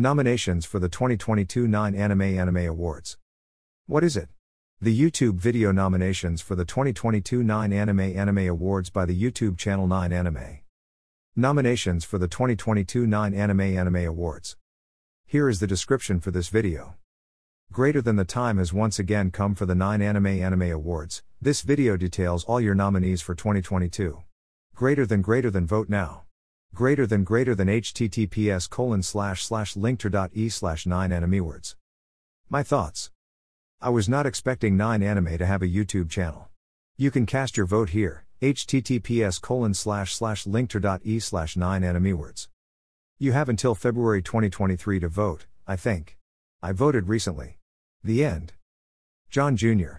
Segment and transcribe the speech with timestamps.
[0.00, 3.18] Nominations for the 2022 9 Anime Anime Awards.
[3.86, 4.30] What is it?
[4.80, 9.86] The YouTube video nominations for the 2022 9 Anime Anime Awards by the YouTube channel
[9.86, 10.60] 9 Anime.
[11.36, 14.56] Nominations for the 2022 9 Anime Anime Awards.
[15.26, 16.94] Here is the description for this video.
[17.70, 21.22] Greater than the time has once again come for the 9 Anime Anime Awards.
[21.42, 24.22] This video details all your nominees for 2022.
[24.74, 26.22] Greater than greater than vote now.
[26.74, 31.74] Greater than greater than https colon slash slash linktree slash 9 animeawards.
[32.48, 33.10] My thoughts.
[33.80, 36.48] I was not expecting 9 anime to have a YouTube channel.
[36.96, 42.48] You can cast your vote here, https colon slash slash linktree slash 9 animeawards.
[43.18, 46.16] You have until February 2023 to vote, I think.
[46.62, 47.58] I voted recently.
[48.04, 48.54] The end.
[49.28, 49.96] John Jr.